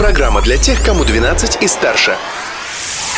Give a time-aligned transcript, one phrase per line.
[0.00, 2.16] Программа для тех, кому 12 и старше.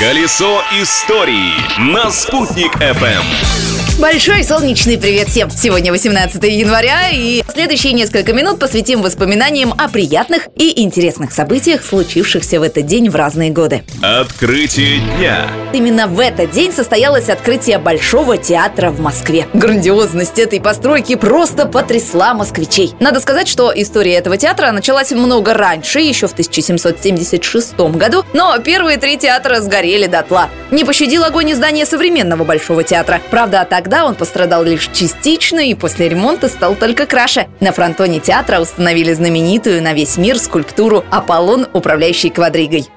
[0.00, 3.81] Колесо истории на «Спутник FM».
[4.02, 5.48] Большой солнечный привет всем!
[5.48, 12.58] Сегодня 18 января, и следующие несколько минут посвятим воспоминаниям о приятных и интересных событиях, случившихся
[12.58, 13.84] в этот день в разные годы.
[14.02, 15.46] Открытие дня.
[15.72, 19.46] Именно в этот день состоялось открытие Большого театра в Москве.
[19.54, 22.94] Грандиозность этой постройки просто потрясла москвичей.
[22.98, 28.96] Надо сказать, что история этого театра началась много раньше, еще в 1776 году, но первые
[28.98, 30.50] три театра сгорели дотла.
[30.72, 33.20] Не пощадил огонь и здание современного Большого театра.
[33.30, 37.46] Правда, тогда он пострадал лишь частично и после ремонта стал только краше.
[37.60, 42.88] На фронтоне театра установили знаменитую на весь мир скульптуру «Аполлон, управляющий квадригой».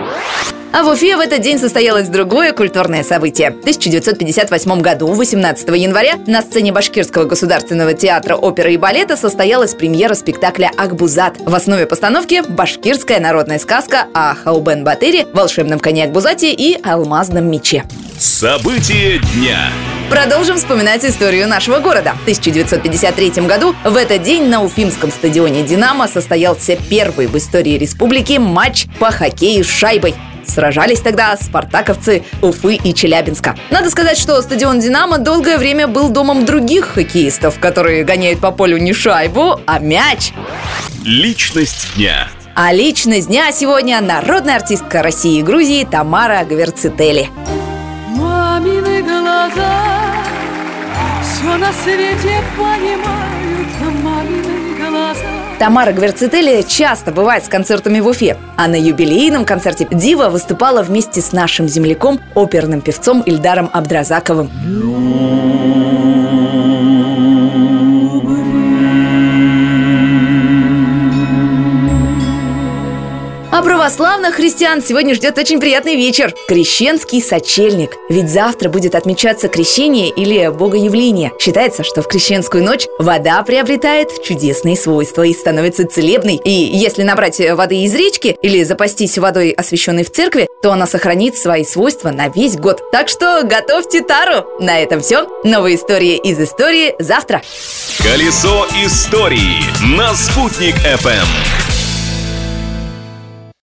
[0.78, 3.52] А в Уфе в этот день состоялось другое культурное событие.
[3.52, 10.16] В 1958 году, 18 января, на сцене Башкирского государственного театра оперы и балета состоялась премьера
[10.16, 11.36] спектакля «Акбузат».
[11.40, 17.86] В основе постановки– башкирская народная сказка о Хаубен Батыре, волшебном коне Акбузате и алмазном мече.
[18.20, 19.70] События дня.
[20.10, 22.14] Продолжим вспоминать историю нашего города.
[22.14, 28.38] В 1953 году в этот день на Уфимском стадионе «Динамо» состоялся первый в истории республики
[28.38, 30.14] матч по хоккею с шайбой.
[30.46, 33.58] Сражались тогда спартаковцы Уфы и Челябинска.
[33.72, 38.78] Надо сказать, что стадион «Динамо» долгое время был домом других хоккеистов, которые гоняют по полю
[38.78, 40.34] не шайбу, а мяч.
[41.04, 42.28] Личность дня.
[42.54, 47.30] А личность дня сегодня народная артистка России и Грузии Тамара Гверцители.
[48.56, 49.84] Мамины глаза
[51.22, 55.28] все на свете понимают, мамины глаза.
[55.60, 61.20] Тамара Гверцители часто бывает с концертами в Уфе, а на юбилейном концерте Дива выступала вместе
[61.20, 64.50] с нашим земляком, оперным певцом Ильдаром Абдразаковым.
[73.86, 77.92] Православных христиан сегодня ждет очень приятный вечер– Крещенский сочельник.
[78.10, 81.32] Ведь завтра будет отмечаться крещение или богоявление.
[81.40, 86.42] Считается, что в крещенскую ночь вода приобретает чудесные свойства и становится целебной.
[86.44, 91.38] И если набрать воды из речки или запастись водой, освященной в церкви, то она сохранит
[91.38, 92.82] свои свойства на весь год.
[92.92, 94.48] Так что готовьте тару!
[94.60, 95.28] На этом все.
[95.44, 97.44] Новые истории из истории завтра.
[98.00, 99.62] Колесо истории
[99.96, 101.75] на «Спутник FM».